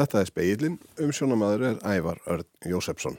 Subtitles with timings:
[0.00, 3.18] Þetta er speilin, umsjónamaður er Ævar Örn Jósefsson.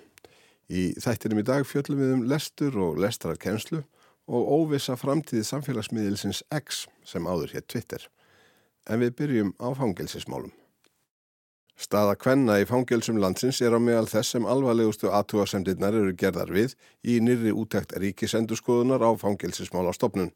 [0.65, 3.83] Í þættinum í dag fjöllum við um lestur og lestararkenslu
[4.25, 8.07] og óvisa framtíði samfélagsmiðilsins X sem áður hér Twitter.
[8.89, 10.49] En við byrjum á fangelsismálum.
[11.77, 16.73] Staða kvenna í fangelsum landsins er á meðal þess sem alvarlegustu aðtúasemdirnar eru gerðar við
[17.05, 20.33] í nýri útækt ríkisendurskoðunar á fangelsismálastofnun.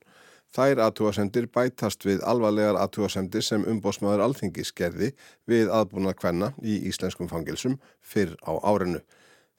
[0.54, 5.12] Þær aðtúasemdir bætast við alvarlegar aðtúasemdir sem umbósmaður alþingis gerði
[5.50, 9.02] við aðbúnað kvenna í íslenskum fangilsum fyrr á árinu.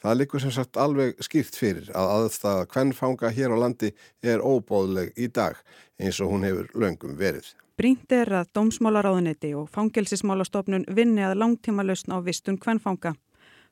[0.03, 5.15] Það likur sem sagt alveg skýrt fyrir að aðstæða kvennfanga hér á landi er óbóðleg
[5.17, 5.57] í dag
[5.99, 7.49] eins og hún hefur löngum verið.
[7.77, 13.13] Brínt er að dómsmálaráðuneti og fangilsismálastofnun vinni að langtíma lausn á vistun kvennfanga.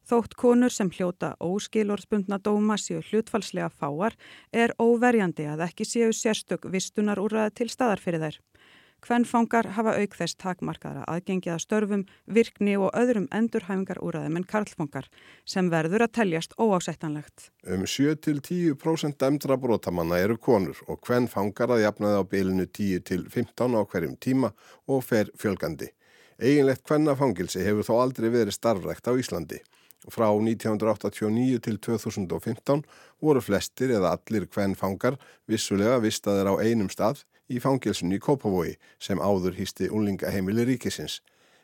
[0.04, 4.16] Þótt konur sem hljóta óskilorðsbundna dóma séu hlutfalslega fáar
[4.52, 8.36] er óverjandi að ekki séu sérstök vistunar úrraða til staðar fyrir þær.
[9.04, 15.10] Kvennfangar hafa auk þess takmarkaðra aðgengiða störfum, virkni og öðrum endurhæfingar úrraðum en karlfangar
[15.44, 17.50] sem verður að teljast óásættanlegt.
[17.68, 24.16] Um 7-10% dæmdra brotamanna eru konur og kvennfangar að jafnaði á bylinu 10-15 á hverjum
[24.16, 24.54] tíma
[24.88, 25.90] og fer fjölgandi.
[26.40, 29.60] Eginlegt kvennafangilsi hefur þó aldrei verið starfrækt á Íslandi.
[30.12, 32.82] Frá 1989 til 2015
[33.24, 35.16] voru flestir eða allir kvennfangar
[35.48, 41.20] vissulega vistaðir á einum stað í fangilsunni í Kópavogi sem áður hýsti unlingaheimili ríkisins.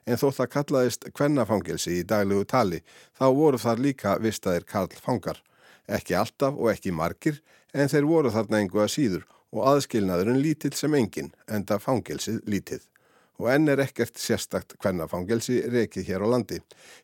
[0.08, 2.80] En þó það kallaðist kvennafangilsi í daglegu tali
[3.18, 5.42] þá voru þar líka vistaðir karlfangar.
[5.88, 7.42] Ekki alltaf og ekki margir
[7.74, 12.89] en þeir voru þarna engu að síður og aðskilnaðurinn lítill sem engin enda fangilsið lítið
[13.40, 16.60] og enn er ekkert sérstakt kvennafangelsi rekið hér á landi.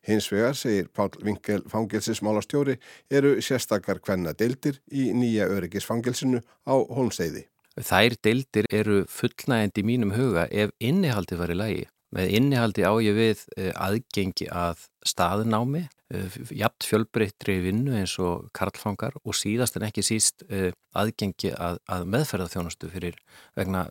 [0.06, 2.78] Hins vegar, segir Pál Vinkel fangelsismálastjóri,
[3.10, 7.46] eru sérstakar kvennadeildir í nýja öryggisfangelsinu á Holmseiði.
[7.76, 11.84] Þær deildir eru fullnægend í mínum huga ef innihaldi var í lagi.
[12.14, 15.82] Með innihaldi á ég við eh, aðgengi að staðnámi,
[16.14, 21.80] eh, jafn fjölbreyttri vinnu eins og karlfangar og síðast en ekki síst eh, aðgengi að,
[21.90, 23.18] að meðferðarþjónustu fyrir
[23.58, 23.82] vegna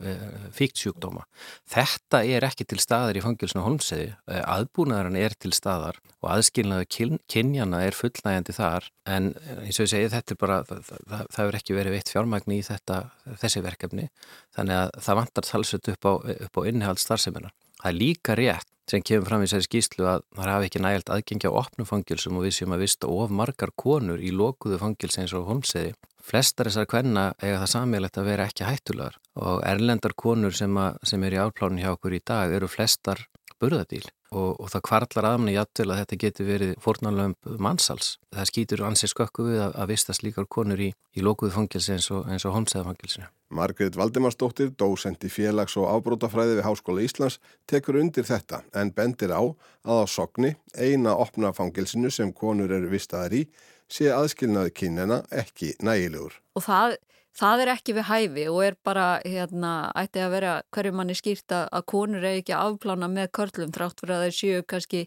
[0.55, 1.25] fíkt sjúkdóma.
[1.69, 7.83] Þetta er ekki til staðar í fangilsinu holmseði, aðbúnaðarinn er til staðar og aðskilnaðu kynjana
[7.85, 11.77] er fullnægjandi þar en eins og ég segi þetta er bara, það, það er ekki
[11.77, 13.03] verið veitt fjármagni í þetta,
[13.43, 14.09] þessi verkefni
[14.55, 17.53] þannig að það vantar talsett upp á, á innihald starfseminar.
[17.85, 21.09] Það er líka rétt sem kemur fram í þessari skýslu að það hafi ekki nægilt
[21.13, 25.17] aðgengja á opnum fangilsum og við séum að vista of margar konur í lokuðu fangils
[25.21, 25.91] eins og holmseði.
[26.25, 30.97] Flestar þessar kvenna eiga það samílegt að vera ekki hættulegar og erlendar konur sem, að,
[31.05, 33.21] sem er í álplánin hjá okkur í dag eru flestar
[33.61, 38.15] burðadíl og, og það kvartlar aðmanni jættil að þetta getur verið fórnalömp mannsals.
[38.35, 42.09] Það skýtur ansið skökku við að, að vistast líkar konur í, í lókuðu fangilsi eins
[42.13, 43.29] og, og homsæðafangilsinu.
[43.55, 49.31] Margret Valdimarsdóttir, dósend í félags- og ábrótafræði við Háskóla Íslands, tekur undir þetta en bendir
[49.31, 53.45] á að á Sogni, eina opna fangilsinu sem konur eru vistaðar í,
[53.87, 56.33] sé aðskilnaði kynjana ekki nægilegur.
[56.57, 56.97] Og það
[57.35, 61.55] það er ekki við hæfi og er bara, hérna, ætti að vera hverju manni skýrt
[61.55, 65.05] að konur er ekki afplána með körlum þrátt fyrir að þeir séu kannski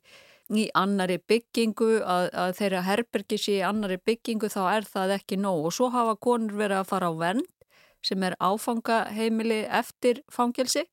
[0.48, 5.40] í annari byggingu, að, að þeirra herbergi séu í annari byggingu þá er það ekki
[5.40, 7.48] nóg og svo hafa konur verið að fara á vernd
[8.04, 10.84] sem er áfangaheimili eftir fangelsi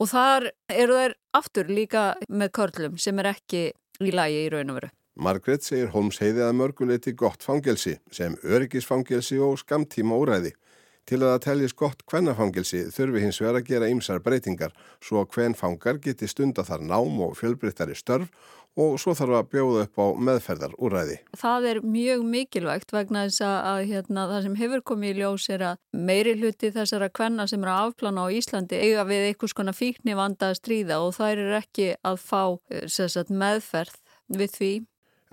[0.00, 3.68] og þar eru þeir aftur líka með körlum sem er ekki
[4.02, 4.92] í lagi í raun og veru.
[5.14, 10.54] Margret segir Holmsheiði að mörguleiti gott fangelsi sem öryggisfangelsi og skamtíma úræði.
[11.02, 15.32] Til að það teljist gott kvennafangelsi þurfi hins vegar að gera ymsar breytingar svo að
[15.34, 18.30] kvenfangar geti stunda þar nám og fjölbreyttari störf
[18.78, 21.18] og svo þarf að bjóða upp á meðferðar úræði.
[21.36, 25.66] Það er mjög mikilvægt vegna þess að hérna, það sem hefur komið í ljós er
[25.72, 30.16] að meiri hluti þessara kvenna sem eru afplana á Íslandi eiga við einhvers konar fíkni
[30.16, 33.98] vanda að stríða og þær eru ekki að fá eh, sagt, meðferð
[34.32, 34.72] við því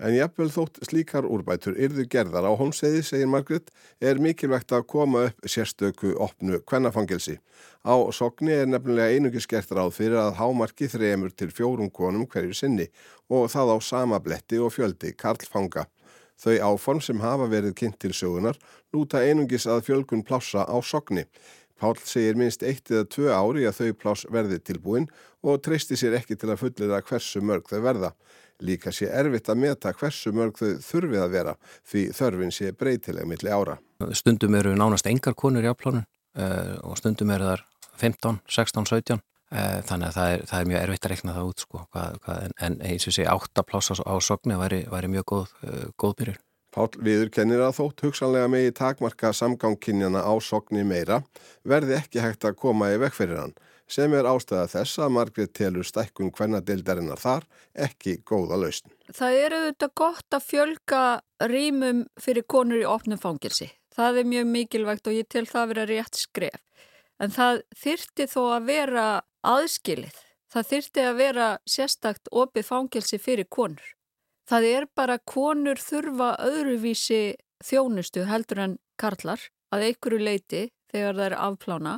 [0.00, 3.68] En jafnvel þótt slíkar úrbætur yrðu gerðar á hómseiði, segir Margrit,
[4.00, 7.36] er mikilvægt að koma upp sérstöku opnu kvennafangelsi.
[7.84, 12.56] Á sogni er nefnilega einugis gert ráð fyrir að hámarki þremur til fjórum konum hverju
[12.56, 12.88] sinni
[13.28, 15.84] og það á sama bletti og fjöldi karlfanga.
[16.40, 18.56] Þau áform sem hafa verið kynnt til sögunar
[18.96, 21.26] lúta einungis að fjölgun plássa á sogni.
[21.76, 25.12] Pál segir minst eitt eða tvö ári að þau pláss verði tilbúin
[25.44, 28.10] og treysti sér ekki til að fullera hversu mörg þau verða.
[28.60, 31.56] Líka sé erfitt að meta hversu mörg þau þurfið að vera
[31.88, 33.78] því þörfin sé breytileg milli ára.
[34.16, 37.64] Stundum eru nánast engar konur í afplánun uh, og stundum eru þar
[38.00, 41.50] 15, 16, 17 uh, þannig að það er, það er mjög erfitt að rekna það
[41.50, 41.82] út sko.
[41.90, 45.84] hvað, hvað, en, eins og sé 8 pláss á sogni væri, væri mjög góð, uh,
[46.00, 46.40] góð byrjur.
[46.70, 51.22] Pál viður kennir að þótt hugsanlega megi takmarka samgangkinnjana á sogni meira
[51.66, 53.56] verði ekki hægt að koma í vekk fyrir hann
[53.90, 58.92] sem er ástæða þess að Margrét telur stækkun hvennadeildarinnar þar ekki góða lausn.
[59.10, 61.02] Það eru auðvitað gott að fjölga
[61.50, 63.70] rýmum fyrir konur í opnum fangilsi.
[63.90, 66.60] Það er mjög mikilvægt og ég tel það að vera rétt skref.
[67.20, 69.06] En það þyrti þó að vera
[69.44, 70.20] aðskilið.
[70.50, 73.82] Það þyrti að vera sérstakt opið fangilsi fyrir konur.
[74.50, 81.26] Það er bara konur þurfa öðruvísi þjónustu heldur en karlar að einhverju leiti þegar það
[81.28, 81.92] er afplána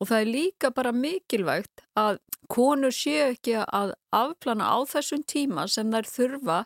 [0.00, 2.18] og það er líka bara mikilvægt að
[2.50, 6.58] konur séu ekki að afplána á þessum tíma sem þær þurfa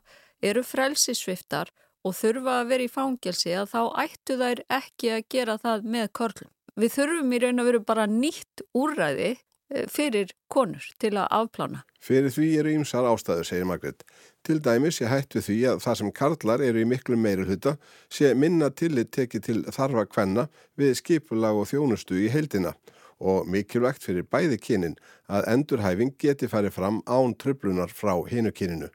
[0.48, 1.74] eru frelsisviftar
[2.06, 6.08] og þurfa að vera í fangelsi að þá ættu þær ekki að gera það með
[6.20, 6.50] körlum.
[6.78, 11.82] Við þurfum í raun að vera bara nýtt úrræði eh, fyrir konur til að afplána.
[11.98, 14.04] Fyrir því eru ýmsar ástæðu, segir Margret.
[14.48, 17.74] Til dæmis ég hættu því að það sem karlar eru í miklu meiri hluta
[18.08, 20.44] sé minna tillit tekið til þarfa kvenna
[20.80, 22.72] við skipulag og þjónustu í heildina
[23.20, 24.96] og mikilvægt fyrir bæði kynin
[25.28, 28.88] að endurhæfing geti farið fram án tröflunar frá hinu kyninu.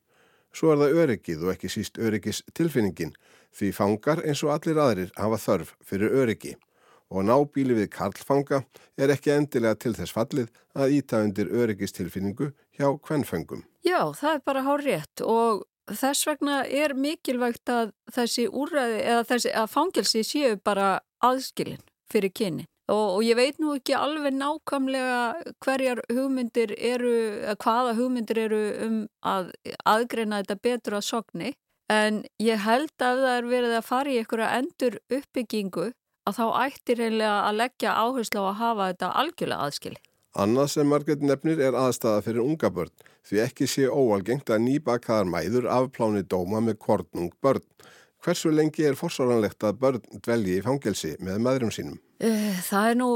[0.58, 3.14] Svo er það öryggið og ekki síst öryggis tilfinningin
[3.54, 6.58] því fangar eins og allir aðrir hafa þörf fyrir öryggi
[7.14, 8.64] og nábíli við karlfanga
[8.98, 13.64] er ekki endilega til þess fallið að íta undir öryggistilfinningu hjá kvennfengum.
[13.86, 19.24] Já, það er bara hár rétt og þess vegna er mikilvægt að þessi úrræði eða
[19.32, 20.94] þessi að fangelsi séu bara
[21.24, 22.70] aðskilin fyrir kynin.
[22.92, 25.20] Og, og ég veit nú ekki alveg nákvæmlega
[25.64, 27.14] hverjar hugmyndir eru,
[27.64, 29.54] hvaða hugmyndir eru um að
[29.88, 31.54] aðgreina þetta betur að sogni
[31.94, 35.88] en ég held að það er verið að fara í einhverja endur uppbyggingu
[36.28, 40.02] að þá ættir reynilega að leggja áherslu á að hafa þetta algjörlega aðskili.
[40.34, 42.94] Annað sem Margret nefnir er aðstæða fyrir unga börn
[43.28, 47.62] því ekki sé óalgengt að nýbakaðar mæður afpláni dóma með kornung börn.
[48.24, 52.00] Hversu lengi er fórsáranlegt að börn dvelji í fangelsi með maðurum sínum?
[52.24, 53.10] Eh, það er nú,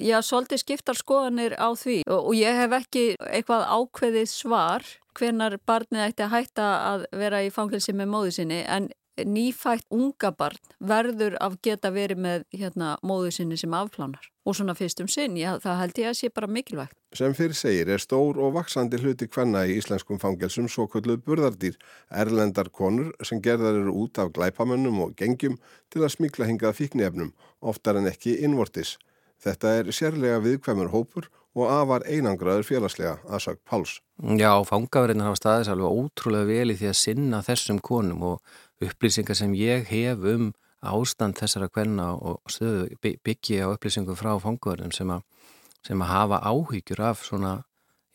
[0.00, 4.86] já, svolítið skiptar skoðanir á því og ég hef ekki eitthvað ákveðið svar
[5.18, 8.88] hvenar barnið ætti að hætta að vera í fangelsi með móðu sinni en
[9.28, 14.74] nýfætt unga barn verður af geta verið með hérna, móðu sinni sem afplánar og svona
[14.74, 16.96] fyrstum sinn, já, það held ég að sé bara mikilvægt.
[17.14, 21.76] Sem fyrir segir er stór og vaksandi hluti hvenna í íslenskum fangelsum svo kvölduð burðardýr,
[22.22, 25.58] erlendar konur sem gerðar eru út af glæpamönnum og gengjum
[25.92, 28.96] til að smikla hingað fíknefnum, oftar en ekki innvortis.
[29.40, 33.98] Þetta er sérlega viðkvæmur hópur og afar einangraður félagslega aðsagt Páls.
[34.38, 39.36] Já, fangafræðin hafa staðis alveg ótrúlega vel í því að sinna þessum konum og upplýsingar
[39.36, 40.50] sem ég hef um
[40.80, 45.10] ástand þessara kvenna og stöðu byggja á upplýsingum frá fangavörðum sem,
[45.86, 47.58] sem að hafa áhyggjur af svona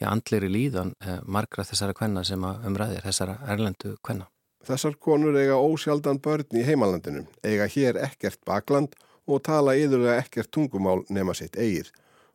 [0.02, 4.28] í andleri líðan eh, margra þessara kvenna sem að umræðir þessara erlendu kvenna.
[4.66, 8.96] Þessar konur eiga ósjaldan börn í heimalandinu, eiga hér ekkert bakland
[9.30, 11.92] og tala yðurlega ekkert tungumál nema sitt eigið.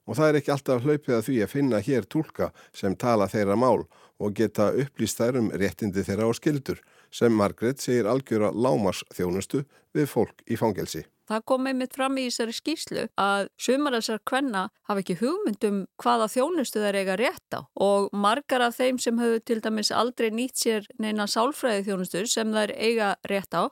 [0.06, 3.58] Og það er ekki alltaf hlaupið að því að finna hér tólka sem tala þeirra
[3.58, 3.84] mál
[4.20, 6.80] og geta upplýst þær um réttindi þeirra á skildur
[7.10, 9.64] sem Margret segir algjöra lámars þjónustu
[9.96, 11.04] við fólk í fangelsi.
[11.30, 16.26] Það kom einmitt fram í þessari skýslu að sumar þessar kvenna hafa ekki hugmyndum hvaða
[16.32, 20.58] þjónustu þær eiga rétt á og margar af þeim sem höfðu til dæmis aldrei nýtt
[20.58, 23.70] sér neina sálfræði þjónustu sem þær eiga rétt á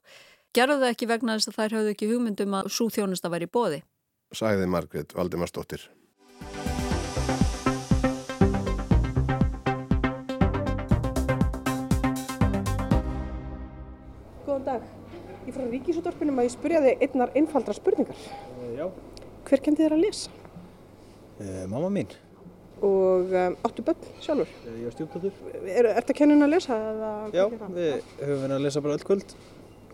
[0.54, 3.82] gerðu það ekki vegna þess að þær höfðu ekki hugmyndum að svo þjónusta væri bóði.
[4.34, 5.88] Sæði Margret Valdimarsdóttir.
[14.68, 14.86] Dag.
[15.48, 18.24] Ég frá Ríkisúttorpunum að ég spurja þig einnar einfaldra spurningar.
[18.58, 18.86] Uh, já.
[19.48, 20.32] Hver kendi þér að lesa?
[21.38, 22.10] Uh, mamma mín.
[22.84, 24.50] Og um, áttu börn sjálfur?
[24.66, 25.38] Uh, ég var stjórnbættur.
[25.72, 26.78] Er þetta kennin að lesa?
[27.34, 29.34] Já, við höfum verið að lesa bara öll kvöld.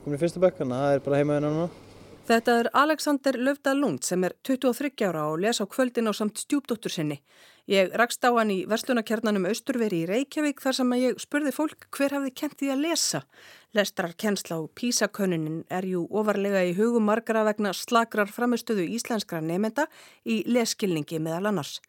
[0.03, 1.69] Komin í fyrsta bekk, þannig að það er bara heima við nána.
[2.25, 6.41] Þetta er Alexander Löfda Lund sem er 23 ára og lesa á kvöldin á samt
[6.41, 7.19] stjúpdóttur sinni.
[7.69, 11.85] Ég rakst á hann í verslunarkjarnanum Östurveri í Reykjavík þar sem að ég spurði fólk
[11.93, 13.21] hver hafði kent því að lesa.
[13.77, 19.85] Lestrar kennsla og písakönnunin er jú ofarlega í hugum margara vegna slagrar framistöðu íslenskra nefnda
[20.25, 21.83] í leskilningi meðal annars.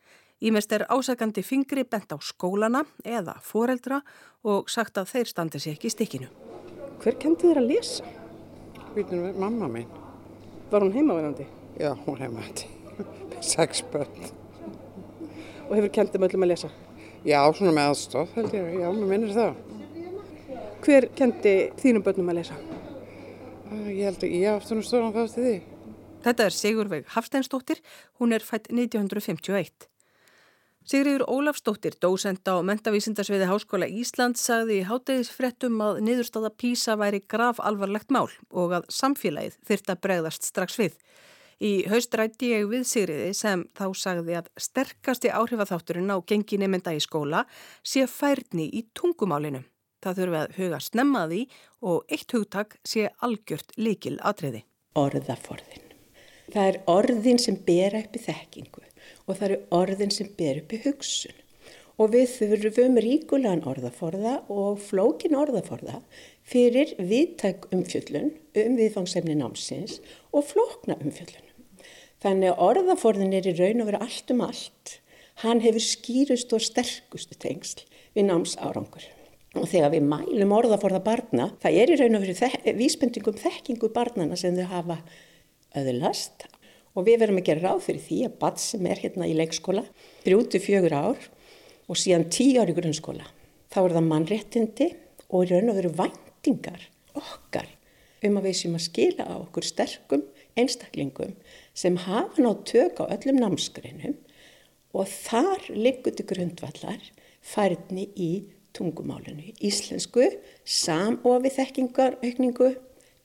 [0.44, 4.02] Ímest er ásakandi fingri bent á skólana eða foreldra
[4.44, 6.34] og sagt að þeir standi sér ekki í stikkinu.
[7.00, 8.18] Hver kendi þér að lesa?
[8.96, 10.04] Býtum við mamma mín.
[10.72, 11.46] Var hún heimavinnandi?
[11.80, 12.68] Já, hún heimavinnandi.
[13.42, 14.30] Seks börn.
[15.70, 16.70] Og hefur kent þeim öllum að lesa?
[17.26, 18.74] Já, svona með aðstof held ég.
[18.82, 19.56] Já, mér minnir það.
[20.86, 22.58] Hver kendi þínum börnum að lesa?
[23.90, 25.56] Ég held að ég aftunum stóðan fast í því.
[26.26, 27.82] Þetta er Sigurveig Hafsteinsdóttir.
[28.22, 29.90] Hún er fætt 1951.
[30.86, 37.58] Sigriður Ólafsdóttir, dósenda á mentavísindarsviði Háskóla Ísland, sagði í hátegisfrettum að niðurstáða Písa væri graf
[37.58, 40.94] alvarlegt mál og að samfélagið þyrta bregðast strax við.
[41.58, 47.48] Í haustrætti ég við Sigriði sem þá sagði að sterkasti áhrifaþátturinn á genginemynda í skóla
[47.82, 49.66] sé færni í tungumálinu.
[50.06, 51.46] Það þurfi að huga snemmaði
[51.82, 54.68] og eitt hugtak sé algjört líkil atriði.
[54.94, 55.96] Orðaforðin.
[56.54, 58.92] Það er orðin sem ber upp í þekkingu
[59.26, 61.42] og það eru orðin sem ber upp í hugsun.
[61.96, 66.02] Og við þurfum ríkulegan orðaforða og flókin orðaforða
[66.44, 70.02] fyrir viðtæk umfjöllun um viðfangsefni námsins
[70.36, 71.46] og flókna umfjöllun.
[72.24, 74.98] Þannig að orðaforðin er í raun og vera allt um allt.
[75.44, 77.86] Hann hefur skýrust og sterkustu tengsl
[78.16, 79.04] við náms árangur.
[79.56, 84.36] Og þegar við mælum orðaforða barna, það er í raun og veru vísbendingum þekkingu barnana
[84.40, 84.98] sem þau hafa
[85.80, 86.48] öðulast.
[86.96, 89.84] Og við verum að gera ráð fyrir því að barn sem er hérna í leikskóla,
[90.24, 91.30] brjúti fjögur ár
[91.92, 93.26] og síðan tíu ár í grunnskóla,
[93.72, 94.88] þá er það mannréttindi
[95.28, 97.68] og í raun og veru væntingar okkar
[98.26, 100.24] um að við sem að skila á okkur sterkum
[100.56, 101.36] einstaklingum
[101.76, 104.16] sem hafa nátt tök á öllum námsgreinum
[104.96, 107.02] og þar liggur til grundvallar
[107.46, 108.32] færni í
[108.76, 110.28] tungumálinu, íslensku,
[110.64, 112.74] samofi þekkingaraukningu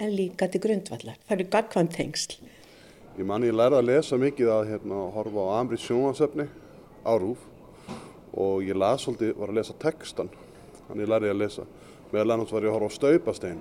[0.00, 1.18] en líka til grundvallar.
[1.26, 2.36] Það eru gagkvæm tengsl.
[3.20, 6.46] Ég man ég lærði að lesa mikið að hérna, horfa á Ambri sjónasöfni
[7.04, 7.42] á Rúf
[8.32, 10.30] og ég las svolítið, var að lesa textan,
[10.86, 11.64] þannig ég lærði að lesa.
[12.14, 13.58] Meðal annars var ég að horfa á Staupastein.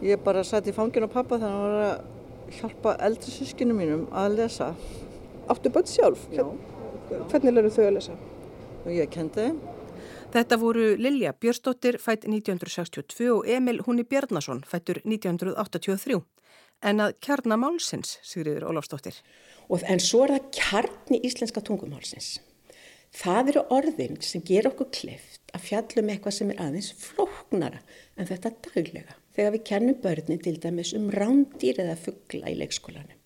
[0.00, 3.76] Ég bara satt í fangin á pappa þannig að hann var að hjálpa eldri sískinu
[3.76, 4.70] mínum að lesa.
[5.52, 6.24] Áttu börn sjálf?
[6.32, 6.46] Já.
[7.12, 8.18] Hvernig lærðu þau að lesa?
[8.86, 9.60] Og ég kendi þeim.
[10.32, 16.22] Þetta voru Lilja Björstóttir fætt 1962 og Emil Húni Bjarnason fættur 1983.
[16.86, 19.16] En að kjarnamálsins, Sigriður Ólafstóttir.
[19.68, 22.36] Og, en svo er það kjarni íslenska tungumálsins.
[23.18, 27.80] Það eru orðin sem ger okkur klift að fjallum eitthvað sem er aðeins flóknara
[28.16, 29.16] en þetta daglega.
[29.34, 33.16] Þegar við kennum börnin til dæmis um rándýr eða fuggla í leikskólanum.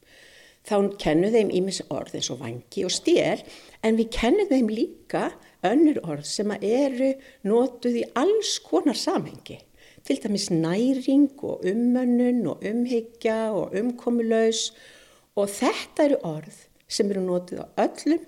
[0.62, 3.42] Þá kennum þeim ímis orð eins og vangi og stér
[3.82, 5.24] en við kennum þeim líka
[5.66, 7.10] önnur orð sem eru
[7.42, 9.58] notuð í alls konar samhengi.
[10.02, 14.72] Til dæmis næring og ummönnun og umhyggja og umkomulaus
[15.36, 18.24] og þetta eru orð sem eru notuð á öllum,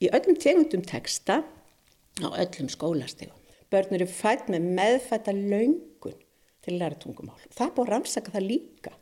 [0.00, 1.40] í öllum tegundum texta
[2.20, 3.40] á öllum skólastegum.
[3.72, 6.20] Börn eru fætt með meðfætta laungun
[6.62, 7.40] til læra tungumál.
[7.50, 8.92] Það búið að rannsaka það líka.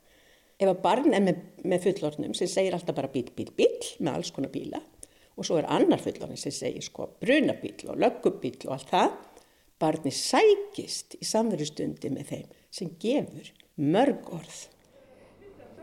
[0.55, 4.21] Ef að barn er með, með fullornum sem segir alltaf bara bíl, bíl, bíl með
[4.21, 4.81] alls konar bíla
[5.35, 9.17] og svo er annar fullorinn sem segir sko brunabíl og löggubíl og allt það,
[9.81, 14.61] barni sækist í samverustundi með þeim sem gefur mörg orð.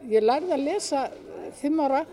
[0.10, 1.08] Ég lærði að lesa
[1.60, 2.06] fimm ára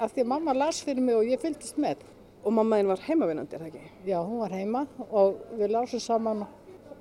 [0.00, 2.06] af því að mamma las fyrir mig og ég fylgist með.
[2.40, 3.90] Og mammaðin var heimavinnandi, er það ekki?
[4.08, 6.46] Já, hún var heima og við lásum saman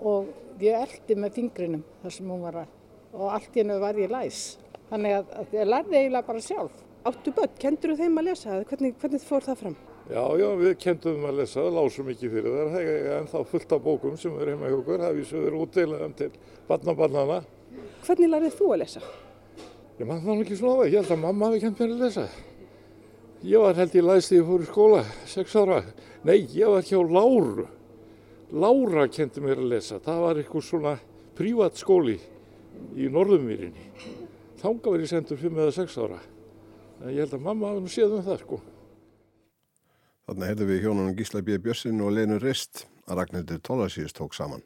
[0.03, 0.27] og
[0.59, 2.75] ég eldi með fingrinum þar sem hún var að
[3.13, 4.57] og allt í hennu var ég læs.
[4.89, 6.83] Þannig að, að ég lærði eiginlega bara sjálf.
[7.09, 8.57] Áttu börn, kendur þú þeim að lesa?
[8.69, 9.77] Hvernig, hvernig fór það fram?
[10.10, 12.70] Já, já, við kendum að lesa, lásum ekki fyrir þar.
[12.74, 15.04] Það er ennþá fullt af bókum sem er heima hjá okkur.
[15.04, 16.30] Það vísum við útdeilaðum til
[16.66, 17.38] barnabarnana.
[18.08, 19.01] Hvernig lærið þú að lesa?
[20.00, 20.89] Ég mann það ekki svona á það.
[20.89, 22.24] Ég held að mamma hafi kent mér að lesa.
[23.51, 25.04] Ég var held ég læst því að ég fór í skóla,
[25.36, 25.78] sex ára.
[26.25, 27.68] Nei, ég var hjá Láru.
[28.50, 30.01] Lára kendi mér að lesa.
[30.01, 30.96] Það var eitthvað svona
[31.38, 32.18] prívat skóli
[32.98, 33.86] í Norðumýrinni.
[34.58, 36.20] Þánga verið sendur 5 eða 6 ára.
[37.04, 38.62] En ég held að mamma hafa nú séð um það sko.
[40.29, 41.55] Þannig heyrðum við hjónunum Gísla B.
[41.57, 44.62] Björnsson og Lenu Rist að Ragnhildur Tólasíus tók saman.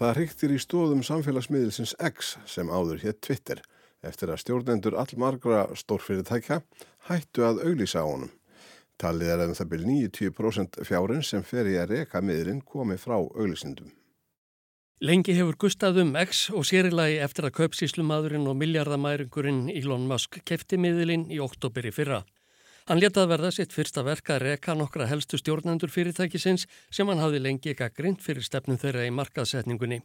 [0.00, 3.60] Það hryktir í stóðum samfélagsmiðilsins X sem áður hér Twitter
[4.00, 6.62] eftir að stjórnendur allmargra stórfyrirtækja
[7.10, 8.32] hættu að auglýsa á honum.
[8.96, 12.96] Talið er að um það byrj 90% fjárin sem fer í að reka miðlinn komi
[12.96, 13.92] frá auglýsindum.
[15.02, 20.78] Lengi hefur Gustaf um X og sérilagi eftir að kaupsíslumadurinn og miljardamæringurinn Elon Musk kefti
[20.78, 22.20] miðlinn í oktober í fyrra.
[22.86, 27.40] Hann letað verða sitt fyrsta verka að reka nokkra helstu stjórnendur fyrirtækisins sem hann hafði
[27.42, 29.98] lengi gaggrind fyrir stefnum þeirra í markaðsetningunni.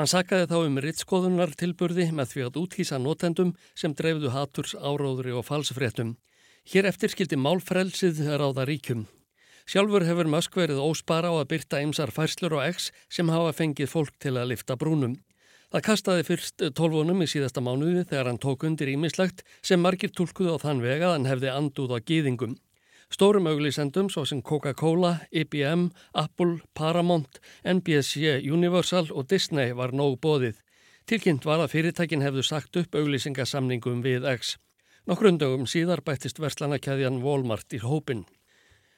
[0.00, 5.36] Hann sakaði þá um rittskoðunar tilburði með því að úthýsa notendum sem dreifðu haturs, áróðri
[5.36, 6.16] og falsfréttum.
[6.72, 9.04] Hér eftir skildi málfrelsið ráða ríkjum.
[9.68, 13.90] Sjálfur hefur Musk verið óspara á að byrta ymsar færslur og X sem hafa fengið
[13.92, 15.18] fólk til að lifta brúnum.
[15.68, 20.54] Það kastaði fyrst tólfunum í síðasta mánuði þegar hann tók undir ímislegt sem margir tólkuð
[20.56, 22.54] á þann vega að hann hefði andúð á gýðingum.
[23.12, 30.56] Stórum auglísendum svo sem Coca-Cola, IBM, Apple, Paramount, NBC, Universal og Disney var nóg bóðið.
[31.04, 34.56] Tilkynnt var að fyrirtækin hefðu sagt upp auglísingasamningum við X.
[35.04, 38.24] Nokkrundögum síðar bættist verslanakæðjan Walmart í hópin.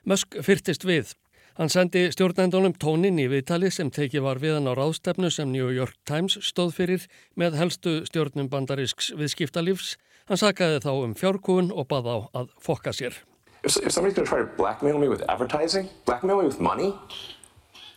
[0.08, 1.12] Musk fyrtist við.
[1.58, 5.68] Hann sendi stjórnendunum tónin í viðtali sem tekið var við hann á ráðstefnu sem New
[5.74, 7.02] York Times stóð fyrir
[7.36, 9.98] með helstu stjórnum bandarísks viðskiptalífs.
[10.30, 13.18] Hann sakaði þá um fjárkúun og bað á að fokka sér.
[13.62, 16.94] If, if somebody's going to try to blackmail me with advertising, blackmail me with money,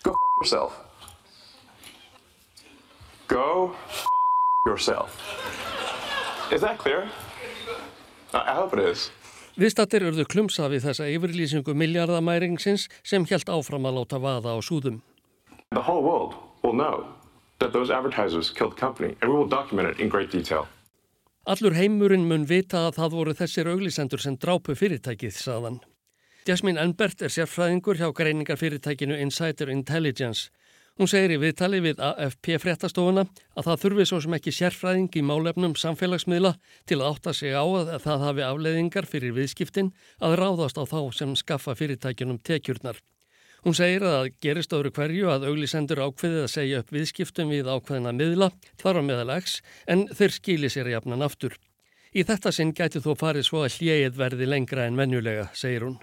[0.04, 0.76] go f yourself.
[3.30, 4.06] Go f
[4.68, 5.16] yourself.
[6.52, 7.08] Is that clear?
[8.34, 9.12] I hope it is.
[9.54, 15.04] Viðstattir urðu klumsa við þessa yfirlýsingu miljardamæringsins sem helt áfram að láta vaða á súðum.
[15.78, 16.34] The whole world
[16.64, 17.06] will know
[17.60, 20.66] that those advertisers killed the company and we will document it in great detail.
[21.46, 25.82] Allur heimurinn mun vita að það voru þessir auglisendur sem drápu fyrirtækið, saðan.
[26.48, 30.50] Jasmine Enbert er sérfræðingur hjá greiningarfyrirtækinu Insider Intelligence
[31.02, 33.24] Hún segir í viðtali við AFP fréttastofuna
[33.58, 36.52] að það þurfi svo sem ekki sérfræðing í málefnum samfélagsmiðla
[36.86, 39.90] til að átta sig á að það hafi afleiðingar fyrir viðskiptin
[40.22, 43.02] að ráðast á þá sem skaffa fyrirtækjunum tekjurnar.
[43.66, 48.14] Hún segir að gerist öðru hverju að auglisendur ákveðið að segja upp viðskiptum við ákveðina
[48.14, 51.58] miðla, þar á meðalags, en þeir skýli sér jafnan aftur.
[52.14, 56.02] Í þetta sinn gæti þó farið svo að hljeið verði lengra en venjulega, segir hún.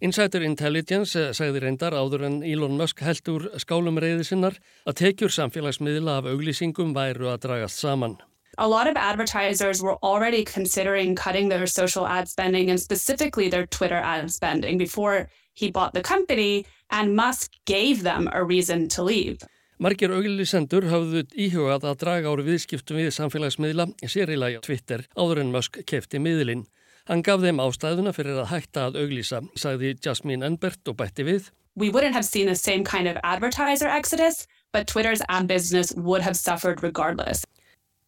[0.00, 4.58] Insider Intelligence eh, sagði reyndar áður en Elon Musk held úr skálum reyði sinnar
[4.88, 8.18] að tekjur samfélagsmiðla af auglýsingum væru að dragast saman.
[8.58, 13.66] A lot of advertisers were already considering cutting their social ad spending and specifically their
[13.66, 19.02] Twitter ad spending before he bought the company and Musk gave them a reason to
[19.02, 19.38] leave.
[19.82, 25.02] Margir auglýsendur hafðu íhugað að draga ári viðskiptum við samfélagsmiðla sér í lagi á Twitter
[25.18, 26.62] áður en Musk kefti miðlinn.
[27.04, 31.50] Hann gaf þeim ástæðuna fyrir að hætta að auglýsa, sagði Jasmine Enbert og bætti við.
[31.76, 36.22] We wouldn't have seen the same kind of advertiser exodus, but Twitter's ad business would
[36.22, 37.44] have suffered regardless.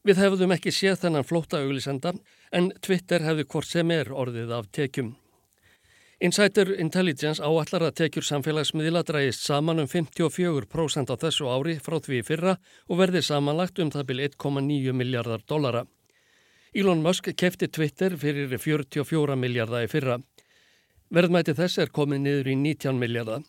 [0.06, 2.14] Við hefðum ekki séð þennan flóta auglýsenda,
[2.56, 5.12] en Twitter hefði hvort sem er orðið af tekjum.
[6.24, 12.22] Insider Intelligence áallar að tekjur samfélagsmiðla drægist saman um 54% á þessu ári frá því
[12.24, 12.56] fyrra
[12.88, 15.84] og verði samanlagt um það byrj 1,9 miljardar dollara.
[16.76, 20.18] Elon Musk kefti Twitter fyrir 44 miljardar í fyrra.
[21.08, 23.46] Verðmæti þess er komið niður í 19 miljardar.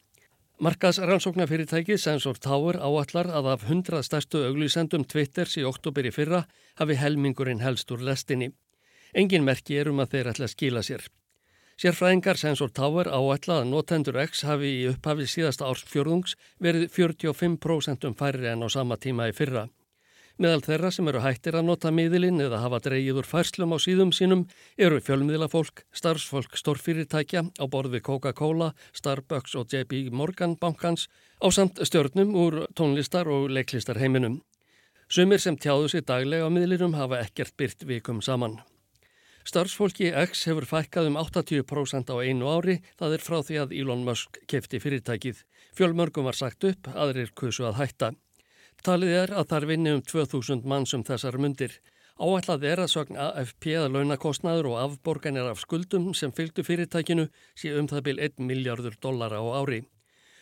[0.63, 6.45] Markas rannsóknarfyrirtæki Sensor Tower áallar að af 100 stærstu auglýsendum Twitters í oktober í fyrra
[6.79, 8.53] hafi helmingurinn helst úr lestinni.
[9.11, 11.03] Engin merki er um að þeir ætla að skila sér.
[11.75, 18.53] Sérfræðingar Sensor Tower áætla að notendur X hafi í upphafið síðasta ársfjörðungs verið 45% færri
[18.53, 19.67] en á sama tíma í fyrra.
[20.38, 24.12] Meðal þeirra sem eru hættir að nota miðilinn eða hafa dreyið úr færslum á síðum
[24.13, 24.43] sínum
[24.78, 31.08] eru fjölmiðlafólk, starfsfólk stórfyrirtækja á borði Coca-Cola, Starbucks og JP Morgan bankans
[31.41, 34.43] á samt stjórnum úr tónlistar og leiklistar heiminum.
[35.10, 38.60] Sumir sem tjáðu sér daglega á miðlinum hafa ekkert byrt vikum saman.
[39.47, 44.06] Starfsfólki X hefur fækkað um 80% á einu ári, það er frá því að Elon
[44.06, 45.41] Musk kefti fyrirtækið.
[45.73, 48.13] Fjölmörgum var sagt upp, aðrir kusu að hætta.
[48.85, 51.73] Talið er að þar vinni um 2000 mann sem þessar mundir.
[52.17, 57.73] Áætlað er að sögn AFP að launakostnaður og afborganir af skuldum sem fylgdu fyrirtækinu sé
[57.77, 59.83] um það byl 1 miljardur dollara á ári.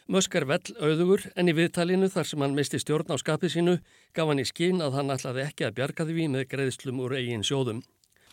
[0.07, 3.73] Mösk er vell auðugur en í viðtalinu þar sem hann misti stjórn á skapið sínu
[4.13, 7.43] gaf hann í skinn að hann ætlaði ekki að bjarga því með greiðslum úr eigin
[7.43, 7.81] sjóðum.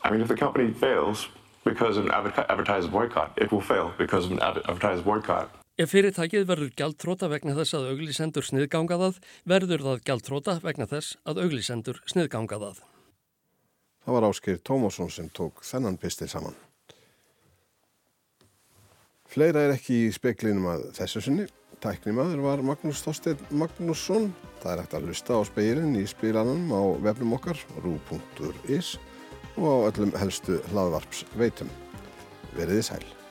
[0.04, 1.28] I mean, if the company fails
[1.64, 5.61] because of an advertiser boycott, it will fail because of an advertiser boycott.
[5.80, 11.46] Ef fyrirtækið verður gjaldtróta vegna þess að auglisendur sniðgangað verður það gjaldtróta vegna þess að
[11.46, 12.82] auglisendur sniðgangað
[14.02, 16.56] Það var Áskir Tómásson sem tók þennan pistil saman.
[19.30, 21.46] Fleira er ekki í speklinum að þessu sinni.
[21.82, 24.28] Tæknimaður var Magnús Þorstein Magnússon.
[24.60, 28.98] Það er hægt að lusta á speilin í spilanum á vefnum okkar, rú.is
[29.56, 31.72] og á öllum helstu hlaðvarps veitum.
[32.58, 33.21] Veriði sæl.